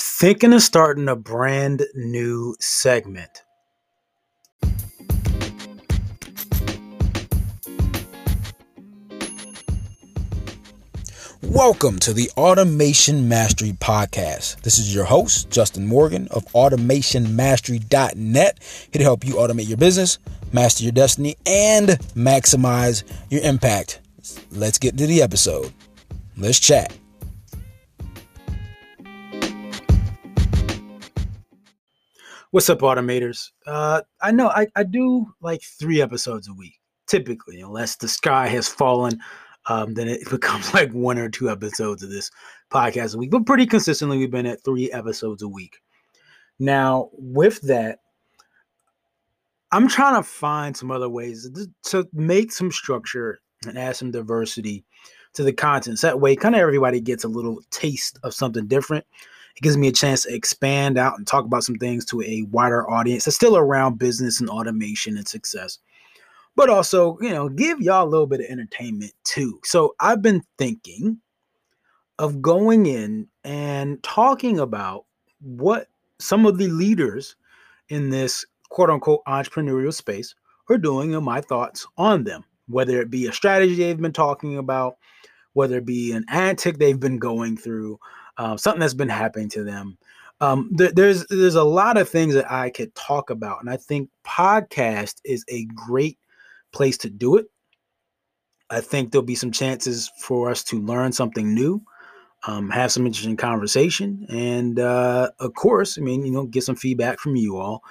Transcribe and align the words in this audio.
Thinking 0.00 0.52
of 0.52 0.62
starting 0.62 1.08
a 1.08 1.16
brand 1.16 1.82
new 1.92 2.54
segment. 2.60 3.42
Welcome 11.42 11.98
to 11.98 12.12
the 12.12 12.30
Automation 12.36 13.28
Mastery 13.28 13.72
Podcast. 13.72 14.60
This 14.60 14.78
is 14.78 14.94
your 14.94 15.02
host, 15.02 15.50
Justin 15.50 15.88
Morgan 15.88 16.28
of 16.30 16.44
AutomationMastery.net, 16.52 18.58
here 18.92 19.00
to 19.00 19.02
help 19.02 19.24
you 19.24 19.34
automate 19.34 19.66
your 19.66 19.78
business, 19.78 20.20
master 20.52 20.84
your 20.84 20.92
destiny, 20.92 21.36
and 21.44 21.88
maximize 22.14 23.02
your 23.30 23.42
impact. 23.42 23.98
Let's 24.52 24.78
get 24.78 24.96
to 24.96 25.08
the 25.08 25.22
episode. 25.22 25.72
Let's 26.36 26.60
chat. 26.60 26.96
What's 32.50 32.70
up, 32.70 32.78
automators? 32.78 33.50
Uh, 33.66 34.00
I 34.22 34.32
know 34.32 34.48
I, 34.48 34.68
I 34.74 34.82
do 34.82 35.26
like 35.42 35.60
three 35.62 36.00
episodes 36.00 36.48
a 36.48 36.54
week, 36.54 36.80
typically, 37.06 37.60
unless 37.60 37.96
the 37.96 38.08
sky 38.08 38.48
has 38.48 38.66
fallen. 38.66 39.20
Um, 39.66 39.92
then 39.92 40.08
it 40.08 40.26
becomes 40.30 40.72
like 40.72 40.90
one 40.92 41.18
or 41.18 41.28
two 41.28 41.50
episodes 41.50 42.02
of 42.02 42.08
this 42.08 42.30
podcast 42.70 43.14
a 43.14 43.18
week. 43.18 43.30
But 43.30 43.44
pretty 43.44 43.66
consistently, 43.66 44.16
we've 44.16 44.30
been 44.30 44.46
at 44.46 44.64
three 44.64 44.90
episodes 44.92 45.42
a 45.42 45.48
week. 45.48 45.76
Now, 46.58 47.10
with 47.12 47.60
that, 47.62 47.98
I'm 49.70 49.86
trying 49.86 50.16
to 50.16 50.26
find 50.26 50.74
some 50.74 50.90
other 50.90 51.10
ways 51.10 51.50
to 51.88 52.08
make 52.14 52.50
some 52.50 52.72
structure 52.72 53.40
and 53.66 53.76
add 53.76 53.96
some 53.96 54.10
diversity 54.10 54.86
to 55.34 55.42
the 55.42 55.52
content. 55.52 55.98
So 55.98 56.06
that 56.06 56.20
way, 56.20 56.34
kind 56.34 56.54
of 56.54 56.62
everybody 56.62 57.02
gets 57.02 57.24
a 57.24 57.28
little 57.28 57.60
taste 57.70 58.18
of 58.22 58.32
something 58.32 58.66
different. 58.68 59.04
It 59.58 59.62
gives 59.62 59.76
me 59.76 59.88
a 59.88 59.92
chance 59.92 60.22
to 60.22 60.32
expand 60.32 60.98
out 60.98 61.18
and 61.18 61.26
talk 61.26 61.44
about 61.44 61.64
some 61.64 61.74
things 61.74 62.04
to 62.06 62.22
a 62.22 62.42
wider 62.52 62.88
audience 62.88 63.24
that's 63.24 63.34
still 63.34 63.56
around 63.56 63.98
business 63.98 64.40
and 64.40 64.48
automation 64.48 65.16
and 65.16 65.26
success. 65.26 65.80
But 66.54 66.70
also, 66.70 67.18
you 67.20 67.30
know, 67.30 67.48
give 67.48 67.80
y'all 67.80 68.06
a 68.06 68.08
little 68.08 68.28
bit 68.28 68.38
of 68.38 68.46
entertainment 68.46 69.12
too. 69.24 69.58
So 69.64 69.96
I've 69.98 70.22
been 70.22 70.42
thinking 70.58 71.18
of 72.20 72.40
going 72.40 72.86
in 72.86 73.26
and 73.42 74.00
talking 74.04 74.60
about 74.60 75.06
what 75.40 75.88
some 76.20 76.46
of 76.46 76.58
the 76.58 76.68
leaders 76.68 77.34
in 77.88 78.10
this 78.10 78.46
quote 78.70 78.90
unquote 78.90 79.24
entrepreneurial 79.26 79.92
space 79.92 80.36
are 80.70 80.78
doing 80.78 81.16
and 81.16 81.24
my 81.24 81.40
thoughts 81.40 81.84
on 81.96 82.22
them, 82.22 82.44
whether 82.68 83.00
it 83.00 83.10
be 83.10 83.26
a 83.26 83.32
strategy 83.32 83.74
they've 83.74 84.00
been 84.00 84.12
talking 84.12 84.56
about, 84.56 84.98
whether 85.54 85.78
it 85.78 85.84
be 85.84 86.12
an 86.12 86.24
antic 86.28 86.78
they've 86.78 87.00
been 87.00 87.18
going 87.18 87.56
through, 87.56 87.98
uh, 88.38 88.56
something 88.56 88.80
that's 88.80 88.94
been 88.94 89.08
happening 89.08 89.48
to 89.50 89.64
them. 89.64 89.98
Um, 90.40 90.70
th- 90.78 90.94
there's 90.94 91.26
there's 91.26 91.56
a 91.56 91.64
lot 91.64 91.96
of 91.96 92.08
things 92.08 92.34
that 92.34 92.50
I 92.50 92.70
could 92.70 92.94
talk 92.94 93.30
about, 93.30 93.60
and 93.60 93.68
I 93.68 93.76
think 93.76 94.08
podcast 94.24 95.16
is 95.24 95.44
a 95.48 95.64
great 95.74 96.18
place 96.72 96.96
to 96.98 97.10
do 97.10 97.36
it. 97.36 97.46
I 98.70 98.80
think 98.80 99.10
there'll 99.10 99.24
be 99.24 99.34
some 99.34 99.50
chances 99.50 100.10
for 100.20 100.50
us 100.50 100.62
to 100.64 100.80
learn 100.80 101.10
something 101.12 101.52
new, 101.54 101.82
um, 102.46 102.70
have 102.70 102.92
some 102.92 103.06
interesting 103.06 103.36
conversation, 103.36 104.26
and 104.28 104.78
uh, 104.78 105.30
of 105.40 105.54
course, 105.54 105.98
I 105.98 106.02
mean, 106.02 106.24
you 106.24 106.30
know, 106.30 106.46
get 106.46 106.62
some 106.62 106.76
feedback 106.76 107.18
from 107.18 107.34
you 107.34 107.56
all. 107.56 107.82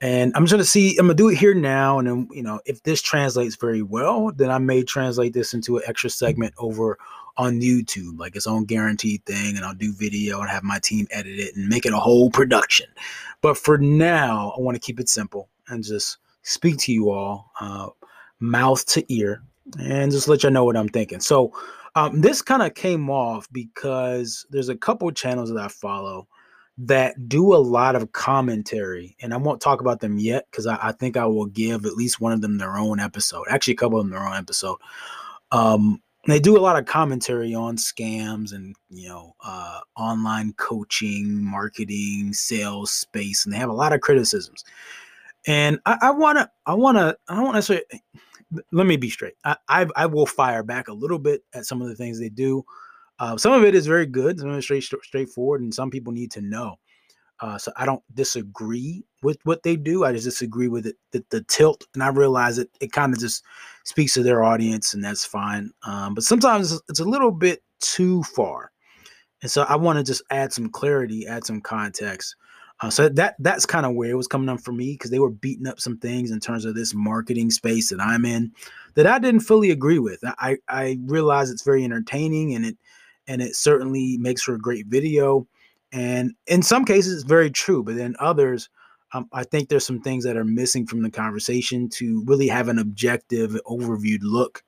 And 0.00 0.32
I'm 0.34 0.44
just 0.44 0.52
gonna 0.52 0.64
see. 0.64 0.96
I'm 0.98 1.06
gonna 1.06 1.14
do 1.14 1.28
it 1.28 1.38
here 1.38 1.54
now, 1.54 2.00
and 2.00 2.08
then 2.08 2.28
you 2.32 2.42
know, 2.42 2.60
if 2.66 2.82
this 2.82 3.00
translates 3.00 3.54
very 3.54 3.82
well, 3.82 4.32
then 4.34 4.50
I 4.50 4.58
may 4.58 4.82
translate 4.82 5.32
this 5.32 5.54
into 5.54 5.76
an 5.76 5.84
extra 5.86 6.10
segment 6.10 6.54
over 6.58 6.98
on 7.36 7.60
YouTube, 7.60 8.18
like 8.18 8.36
its 8.36 8.46
own 8.46 8.64
guaranteed 8.64 9.24
thing, 9.26 9.56
and 9.56 9.64
I'll 9.64 9.74
do 9.74 9.92
video 9.92 10.40
and 10.40 10.50
have 10.50 10.62
my 10.62 10.78
team 10.78 11.06
edit 11.10 11.38
it 11.38 11.56
and 11.56 11.68
make 11.68 11.86
it 11.86 11.92
a 11.92 11.98
whole 11.98 12.30
production. 12.30 12.86
But 13.40 13.56
for 13.56 13.78
now, 13.78 14.54
I 14.56 14.60
want 14.60 14.76
to 14.76 14.80
keep 14.80 15.00
it 15.00 15.08
simple 15.08 15.48
and 15.68 15.82
just 15.82 16.18
speak 16.42 16.78
to 16.78 16.92
you 16.92 17.10
all, 17.10 17.50
uh, 17.60 17.88
mouth 18.40 18.84
to 18.86 19.04
ear, 19.12 19.42
and 19.78 20.12
just 20.12 20.28
let 20.28 20.42
you 20.42 20.50
know 20.50 20.64
what 20.64 20.76
I'm 20.76 20.88
thinking. 20.88 21.20
So 21.20 21.52
um, 21.94 22.20
this 22.20 22.42
kind 22.42 22.62
of 22.62 22.74
came 22.74 23.10
off 23.10 23.48
because 23.52 24.46
there's 24.50 24.68
a 24.68 24.76
couple 24.76 25.10
channels 25.10 25.50
that 25.50 25.58
I 25.62 25.68
follow 25.68 26.28
that 26.76 27.28
do 27.28 27.54
a 27.54 27.56
lot 27.56 27.94
of 27.94 28.12
commentary, 28.12 29.16
and 29.20 29.32
I 29.32 29.36
won't 29.36 29.60
talk 29.60 29.80
about 29.80 30.00
them 30.00 30.18
yet 30.18 30.46
because 30.50 30.66
I, 30.66 30.76
I, 30.82 30.92
think 30.92 31.16
I 31.16 31.24
will 31.24 31.46
give 31.46 31.86
at 31.86 31.94
least 31.94 32.20
one 32.20 32.32
of 32.32 32.40
them 32.40 32.58
their 32.58 32.76
own 32.76 32.98
episode. 32.98 33.46
Actually, 33.48 33.74
a 33.74 33.76
couple 33.76 34.00
of 34.00 34.04
them 34.04 34.10
their 34.10 34.26
own 34.26 34.34
episode. 34.34 34.78
Um, 35.52 36.02
they 36.26 36.40
do 36.40 36.56
a 36.56 36.60
lot 36.60 36.78
of 36.78 36.86
commentary 36.86 37.54
on 37.54 37.76
scams 37.76 38.52
and 38.52 38.74
you 38.90 39.08
know 39.08 39.34
uh, 39.44 39.80
online 39.96 40.52
coaching 40.54 41.44
marketing 41.44 42.32
sales 42.32 42.92
space 42.92 43.44
and 43.44 43.54
they 43.54 43.58
have 43.58 43.70
a 43.70 43.74
lot 43.74 43.92
of 43.92 44.00
criticisms. 44.00 44.64
And 45.46 45.78
i 45.84 46.10
want 46.10 46.38
to 46.38 46.50
i 46.64 46.72
want 46.72 46.96
to 46.96 47.14
i 47.28 47.34
don't 47.34 47.44
want 47.44 47.56
to 47.56 47.62
say 47.62 47.82
let 48.72 48.86
me 48.86 48.96
be 48.96 49.10
straight. 49.10 49.34
I, 49.44 49.56
I, 49.68 49.86
I 49.96 50.06
will 50.06 50.26
fire 50.26 50.62
back 50.62 50.88
a 50.88 50.92
little 50.92 51.18
bit 51.18 51.42
at 51.54 51.66
some 51.66 51.82
of 51.82 51.88
the 51.88 51.96
things 51.96 52.18
they 52.20 52.28
do. 52.28 52.64
Uh, 53.18 53.36
some 53.36 53.52
of 53.52 53.64
it 53.64 53.74
is 53.74 53.86
very 53.86 54.06
good 54.06 54.38
some 54.38 54.48
of 54.48 54.54
it 54.54 54.58
is 54.58 54.64
straight 54.64 54.82
straightforward 54.82 55.60
and 55.60 55.72
some 55.72 55.90
people 55.90 56.12
need 56.12 56.32
to 56.32 56.40
know 56.40 56.76
uh, 57.40 57.58
so 57.58 57.72
I 57.76 57.84
don't 57.84 58.02
disagree 58.14 59.04
with 59.22 59.38
what 59.44 59.62
they 59.62 59.76
do. 59.76 60.04
I 60.04 60.12
just 60.12 60.24
disagree 60.24 60.68
with 60.68 60.86
it, 60.86 60.96
the, 61.10 61.24
the 61.30 61.42
tilt, 61.42 61.84
and 61.94 62.02
I 62.02 62.08
realize 62.08 62.58
it. 62.58 62.70
It 62.80 62.92
kind 62.92 63.12
of 63.12 63.18
just 63.18 63.44
speaks 63.84 64.14
to 64.14 64.22
their 64.22 64.44
audience, 64.44 64.94
and 64.94 65.02
that's 65.02 65.24
fine. 65.24 65.70
Um, 65.84 66.14
but 66.14 66.24
sometimes 66.24 66.80
it's 66.88 67.00
a 67.00 67.04
little 67.04 67.32
bit 67.32 67.62
too 67.80 68.22
far, 68.22 68.70
and 69.42 69.50
so 69.50 69.62
I 69.62 69.76
want 69.76 69.98
to 69.98 70.04
just 70.04 70.22
add 70.30 70.52
some 70.52 70.68
clarity, 70.68 71.26
add 71.26 71.44
some 71.44 71.60
context. 71.60 72.36
Uh, 72.80 72.90
so 72.90 73.08
that 73.08 73.36
that's 73.38 73.66
kind 73.66 73.86
of 73.86 73.94
where 73.94 74.10
it 74.10 74.16
was 74.16 74.26
coming 74.26 74.48
up 74.48 74.60
for 74.60 74.72
me 74.72 74.92
because 74.92 75.10
they 75.10 75.20
were 75.20 75.30
beating 75.30 75.66
up 75.66 75.78
some 75.80 75.96
things 75.98 76.30
in 76.30 76.40
terms 76.40 76.64
of 76.64 76.74
this 76.74 76.92
marketing 76.92 77.50
space 77.50 77.88
that 77.88 78.00
I'm 78.00 78.24
in 78.24 78.52
that 78.94 79.06
I 79.06 79.18
didn't 79.18 79.40
fully 79.40 79.70
agree 79.70 80.00
with. 80.00 80.22
I 80.38 80.58
I 80.68 80.98
realize 81.04 81.50
it's 81.50 81.62
very 81.62 81.84
entertaining 81.84 82.54
and 82.54 82.66
it 82.66 82.76
and 83.26 83.40
it 83.40 83.54
certainly 83.54 84.18
makes 84.18 84.42
for 84.42 84.54
a 84.54 84.58
great 84.58 84.86
video 84.86 85.46
and 85.94 86.34
in 86.48 86.62
some 86.62 86.84
cases, 86.84 87.14
it's 87.14 87.22
very 87.22 87.50
true, 87.50 87.84
but 87.84 87.94
then 87.94 88.16
others, 88.18 88.68
um, 89.12 89.28
I 89.32 89.44
think 89.44 89.68
there's 89.68 89.86
some 89.86 90.00
things 90.00 90.24
that 90.24 90.36
are 90.36 90.44
missing 90.44 90.86
from 90.86 91.02
the 91.02 91.10
conversation 91.10 91.88
to 91.90 92.24
really 92.26 92.48
have 92.48 92.66
an 92.66 92.80
objective, 92.80 93.52
overviewed 93.64 94.18
look 94.22 94.64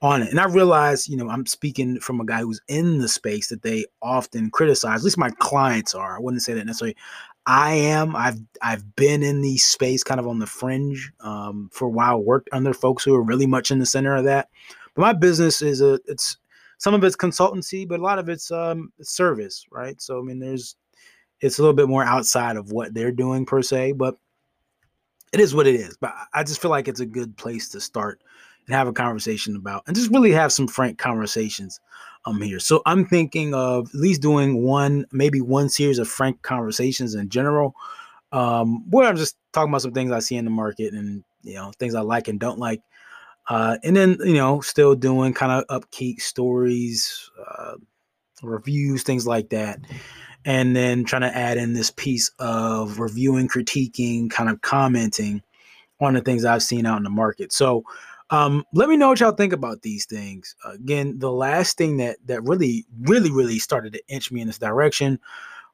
on 0.00 0.22
it. 0.22 0.30
And 0.30 0.40
I 0.40 0.46
realize, 0.46 1.06
you 1.06 1.18
know, 1.18 1.28
I'm 1.28 1.44
speaking 1.44 2.00
from 2.00 2.18
a 2.18 2.24
guy 2.24 2.40
who's 2.40 2.62
in 2.66 2.98
the 2.98 3.08
space 3.08 3.48
that 3.48 3.60
they 3.60 3.84
often 4.00 4.50
criticize. 4.50 5.00
At 5.00 5.04
least 5.04 5.18
my 5.18 5.30
clients 5.38 5.94
are. 5.94 6.16
I 6.16 6.20
wouldn't 6.20 6.42
say 6.42 6.54
that 6.54 6.64
necessarily. 6.64 6.96
I 7.44 7.74
am. 7.74 8.16
I've 8.16 8.40
I've 8.62 8.96
been 8.96 9.22
in 9.22 9.42
the 9.42 9.58
space 9.58 10.02
kind 10.02 10.18
of 10.18 10.26
on 10.26 10.38
the 10.38 10.46
fringe 10.46 11.12
um, 11.20 11.68
for 11.74 11.84
a 11.84 11.90
while. 11.90 12.22
Worked 12.22 12.48
under 12.52 12.72
folks 12.72 13.04
who 13.04 13.14
are 13.14 13.22
really 13.22 13.46
much 13.46 13.70
in 13.70 13.80
the 13.80 13.86
center 13.86 14.16
of 14.16 14.24
that. 14.24 14.48
But 14.94 15.02
my 15.02 15.12
business 15.12 15.60
is 15.60 15.82
a 15.82 16.00
it's 16.06 16.38
some 16.78 16.94
of 16.94 17.04
it's 17.04 17.16
consultancy, 17.16 17.86
but 17.86 18.00
a 18.00 18.02
lot 18.02 18.18
of 18.18 18.28
it's 18.28 18.50
um, 18.50 18.92
service, 19.00 19.64
right? 19.70 20.00
So 20.00 20.18
I 20.18 20.22
mean, 20.22 20.38
there's 20.38 20.76
it's 21.40 21.58
a 21.58 21.62
little 21.62 21.74
bit 21.74 21.88
more 21.88 22.04
outside 22.04 22.56
of 22.56 22.72
what 22.72 22.94
they're 22.94 23.12
doing 23.12 23.44
per 23.44 23.62
se, 23.62 23.92
but 23.92 24.16
it 25.32 25.40
is 25.40 25.54
what 25.54 25.66
it 25.66 25.74
is. 25.74 25.96
But 26.00 26.14
I 26.32 26.44
just 26.44 26.62
feel 26.62 26.70
like 26.70 26.88
it's 26.88 27.00
a 27.00 27.06
good 27.06 27.36
place 27.36 27.68
to 27.70 27.80
start 27.80 28.22
and 28.66 28.74
have 28.74 28.88
a 28.88 28.92
conversation 28.92 29.56
about, 29.56 29.82
and 29.86 29.96
just 29.96 30.10
really 30.10 30.32
have 30.32 30.52
some 30.52 30.68
frank 30.68 30.98
conversations 30.98 31.80
um 32.26 32.40
here. 32.40 32.58
So 32.58 32.82
I'm 32.86 33.04
thinking 33.06 33.54
of 33.54 33.88
at 33.88 34.00
least 34.00 34.22
doing 34.22 34.62
one, 34.62 35.06
maybe 35.12 35.40
one 35.40 35.68
series 35.68 35.98
of 35.98 36.08
frank 36.08 36.42
conversations 36.42 37.14
in 37.14 37.28
general, 37.28 37.74
um, 38.32 38.88
where 38.90 39.06
I'm 39.08 39.16
just 39.16 39.36
talking 39.52 39.70
about 39.70 39.82
some 39.82 39.92
things 39.92 40.10
I 40.10 40.20
see 40.20 40.36
in 40.36 40.44
the 40.44 40.50
market 40.50 40.94
and 40.94 41.22
you 41.42 41.54
know 41.54 41.72
things 41.78 41.94
I 41.94 42.00
like 42.00 42.28
and 42.28 42.40
don't 42.40 42.58
like 42.58 42.80
uh, 43.48 43.78
and 43.82 43.96
then 43.96 44.16
you 44.24 44.34
know, 44.34 44.60
still 44.60 44.94
doing 44.94 45.34
kind 45.34 45.52
of 45.52 45.64
upkeep 45.68 46.20
stories, 46.20 47.30
uh, 47.46 47.74
reviews, 48.42 49.02
things 49.02 49.26
like 49.26 49.50
that, 49.50 49.80
and 50.44 50.74
then 50.74 51.04
trying 51.04 51.22
to 51.22 51.36
add 51.36 51.58
in 51.58 51.74
this 51.74 51.90
piece 51.90 52.30
of 52.38 52.98
reviewing, 52.98 53.48
critiquing, 53.48 54.30
kind 54.30 54.48
of 54.48 54.60
commenting 54.62 55.42
on 56.00 56.14
the 56.14 56.20
things 56.20 56.44
I've 56.44 56.62
seen 56.62 56.86
out 56.86 56.98
in 56.98 57.04
the 57.04 57.10
market. 57.10 57.52
So, 57.52 57.84
um, 58.30 58.64
let 58.72 58.88
me 58.88 58.96
know 58.96 59.08
what 59.08 59.20
y'all 59.20 59.32
think 59.32 59.52
about 59.52 59.82
these 59.82 60.06
things. 60.06 60.56
Again, 60.64 61.18
the 61.18 61.30
last 61.30 61.76
thing 61.76 61.98
that 61.98 62.16
that 62.26 62.42
really, 62.42 62.86
really, 63.02 63.30
really 63.30 63.58
started 63.58 63.92
to 63.92 64.02
inch 64.08 64.32
me 64.32 64.40
in 64.40 64.46
this 64.46 64.58
direction 64.58 65.18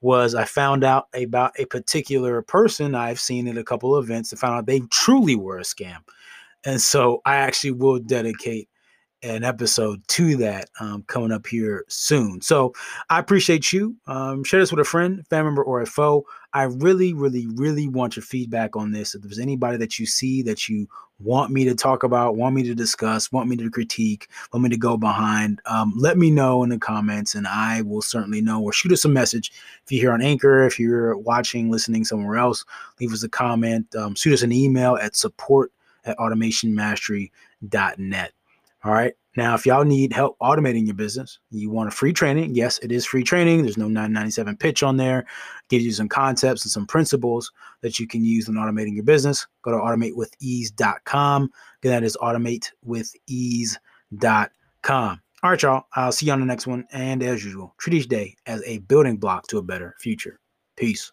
was 0.00 0.34
I 0.34 0.44
found 0.44 0.84
out 0.84 1.08
about 1.14 1.58
a 1.58 1.64
particular 1.66 2.40
person 2.42 2.94
I've 2.94 3.20
seen 3.20 3.48
at 3.48 3.58
a 3.58 3.64
couple 3.64 3.94
of 3.94 4.04
events 4.04 4.30
and 4.32 4.38
found 4.38 4.54
out 4.54 4.66
they 4.66 4.80
truly 4.90 5.34
were 5.34 5.58
a 5.58 5.62
scam. 5.62 5.98
And 6.68 6.82
so 6.82 7.22
I 7.24 7.36
actually 7.36 7.70
will 7.70 7.98
dedicate 7.98 8.68
an 9.22 9.42
episode 9.42 10.06
to 10.08 10.36
that 10.36 10.68
um, 10.80 11.02
coming 11.04 11.32
up 11.32 11.46
here 11.46 11.86
soon. 11.88 12.42
So 12.42 12.74
I 13.08 13.18
appreciate 13.18 13.72
you. 13.72 13.96
Um, 14.06 14.44
share 14.44 14.60
this 14.60 14.70
with 14.70 14.78
a 14.78 14.84
friend, 14.84 15.26
family 15.28 15.46
member, 15.46 15.64
or 15.64 15.80
a 15.80 15.86
foe. 15.86 16.26
I 16.52 16.64
really, 16.64 17.14
really, 17.14 17.46
really 17.54 17.88
want 17.88 18.16
your 18.16 18.22
feedback 18.22 18.76
on 18.76 18.92
this. 18.92 19.14
If 19.14 19.22
there's 19.22 19.38
anybody 19.38 19.78
that 19.78 19.98
you 19.98 20.04
see 20.04 20.42
that 20.42 20.68
you 20.68 20.86
want 21.18 21.50
me 21.50 21.64
to 21.64 21.74
talk 21.74 22.02
about, 22.02 22.36
want 22.36 22.54
me 22.54 22.62
to 22.64 22.74
discuss, 22.74 23.32
want 23.32 23.48
me 23.48 23.56
to 23.56 23.70
critique, 23.70 24.28
want 24.52 24.62
me 24.62 24.68
to 24.68 24.76
go 24.76 24.98
behind, 24.98 25.62
um, 25.64 25.94
let 25.96 26.18
me 26.18 26.30
know 26.30 26.62
in 26.64 26.68
the 26.68 26.78
comments 26.78 27.34
and 27.34 27.46
I 27.46 27.80
will 27.80 28.02
certainly 28.02 28.42
know 28.42 28.62
or 28.62 28.74
shoot 28.74 28.92
us 28.92 29.06
a 29.06 29.08
message. 29.08 29.52
If 29.86 29.90
you're 29.90 30.02
here 30.02 30.12
on 30.12 30.20
Anchor, 30.20 30.64
if 30.64 30.78
you're 30.78 31.16
watching, 31.16 31.70
listening 31.70 32.04
somewhere 32.04 32.36
else, 32.36 32.62
leave 33.00 33.14
us 33.14 33.22
a 33.22 33.28
comment, 33.30 33.96
um, 33.96 34.14
shoot 34.14 34.34
us 34.34 34.42
an 34.42 34.52
email 34.52 34.96
at 34.96 35.16
support 35.16 35.72
at 36.08 36.18
automationmastery.net. 36.18 38.32
All 38.84 38.92
right. 38.92 39.14
Now, 39.36 39.54
if 39.54 39.66
y'all 39.66 39.84
need 39.84 40.12
help 40.12 40.36
automating 40.40 40.86
your 40.86 40.96
business, 40.96 41.38
you 41.50 41.70
want 41.70 41.86
a 41.88 41.92
free 41.92 42.12
training. 42.12 42.56
Yes, 42.56 42.80
it 42.80 42.90
is 42.90 43.06
free 43.06 43.22
training. 43.22 43.62
There's 43.62 43.76
no 43.76 43.86
997 43.86 44.56
pitch 44.56 44.82
on 44.82 44.96
there. 44.96 45.26
Gives 45.68 45.84
you 45.84 45.92
some 45.92 46.08
concepts 46.08 46.64
and 46.64 46.72
some 46.72 46.86
principles 46.86 47.52
that 47.82 48.00
you 48.00 48.08
can 48.08 48.24
use 48.24 48.48
in 48.48 48.56
automating 48.56 48.94
your 48.94 49.04
business. 49.04 49.46
Go 49.62 49.70
to 49.70 49.76
automatewithease.com. 49.76 51.50
Again, 51.82 51.92
that 51.92 52.02
is 52.02 52.16
automatewithease.com. 52.20 55.20
All 55.42 55.50
right, 55.50 55.62
y'all. 55.62 55.84
I'll 55.94 56.10
see 56.10 56.26
you 56.26 56.32
on 56.32 56.40
the 56.40 56.46
next 56.46 56.66
one. 56.66 56.84
And 56.90 57.22
as 57.22 57.44
usual, 57.44 57.76
treat 57.78 57.94
each 57.94 58.08
day 58.08 58.34
as 58.46 58.60
a 58.64 58.78
building 58.78 59.18
block 59.18 59.46
to 59.48 59.58
a 59.58 59.62
better 59.62 59.94
future. 60.00 60.40
Peace. 60.76 61.12